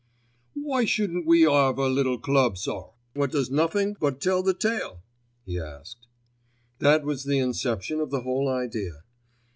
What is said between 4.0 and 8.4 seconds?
tell the tale?" he asked. That was the inception of the